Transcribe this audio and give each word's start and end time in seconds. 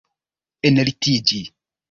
enlitiĝi 0.69 1.43